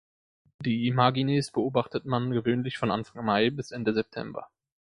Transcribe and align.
Die 0.65 0.87
Imagines 0.87 1.51
beobachtet 1.51 2.05
man 2.05 2.31
gewöhnlich 2.31 2.79
von 2.79 2.89
Anfang 2.89 3.23
Mai 3.23 3.51
bis 3.51 3.69
Ende 3.69 3.93
September. 3.93 4.49